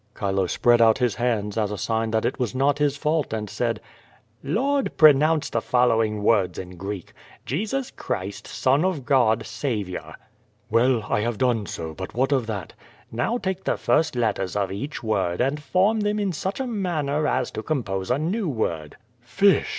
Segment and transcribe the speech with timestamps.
[0.19, 3.47] Chilo spread out his hands as a sign that it was not his faulty and
[3.47, 4.43] said: I20 QUO VADIS.
[4.43, 10.15] u Lord, pronounce the following words in Greek: * Jesus Christ, Son of God, Saviour/"
[10.71, 12.73] "Well, I have done so, but what of that?"
[13.11, 17.27] "Now take the first letters of each word, and form them in such a manner
[17.27, 19.67] as to compose a new word/' "Fish!"